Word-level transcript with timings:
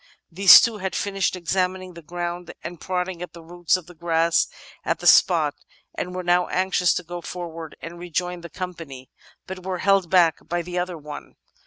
These 0.31 0.61
two 0.61 0.79
had 0.79 0.95
finished 0.95 1.35
examining 1.35 1.93
the 1.93 2.01
ground 2.01 2.55
and 2.63 2.81
prodding 2.81 3.21
at 3.21 3.33
the 3.33 3.43
roots 3.43 3.77
of 3.77 3.85
the 3.85 3.93
grass 3.93 4.47
at 4.83 4.97
the 4.97 5.05
spot, 5.05 5.53
and 5.93 6.15
were 6.15 6.23
now 6.23 6.47
anxious 6.47 6.91
to 6.95 7.03
go 7.03 7.21
forward 7.21 7.75
and 7.83 7.99
rejoin 7.99 8.41
the 8.41 8.49
company, 8.49 9.11
but 9.45 9.63
were 9.63 9.77
held 9.77 10.09
back 10.09 10.39
by 10.47 10.63
the 10.63 10.79
other 10.79 10.97
one. 10.97 11.35